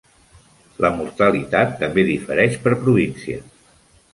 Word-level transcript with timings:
La 0.85 0.89
mortalitat 0.95 1.75
també 1.83 2.07
difereix 2.09 2.59
per 2.65 2.75
província. 2.87 3.41